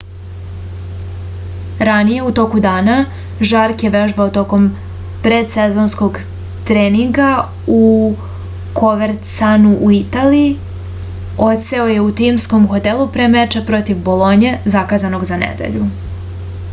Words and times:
ranije 1.89 2.21
u 2.29 2.31
toku 2.39 2.61
dana 2.65 2.93
žark 3.49 3.83
je 3.87 3.91
vežbao 3.95 4.25
tokom 4.37 4.63
predsezonskog 5.27 6.17
treninga 6.71 7.27
u 7.77 7.81
kovercianu 8.81 9.75
u 9.91 9.93
italiji 10.01 10.49
odseo 11.51 11.87
je 11.93 12.01
u 12.07 12.11
timskom 12.23 12.69
hotelu 12.75 13.09
pre 13.19 13.29
meča 13.37 13.63
protiv 13.73 14.03
bolonje 14.11 14.59
zakazanog 14.79 15.33
za 15.33 15.43
nedelju 15.47 15.89